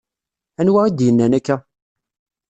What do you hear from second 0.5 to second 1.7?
Anwa i d-yennan akka?